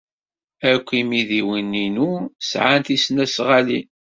Akk 0.71 0.87
imidiwen-inu 0.99 2.09
sɛan 2.49 2.81
tisnasɣalin. 2.87 3.87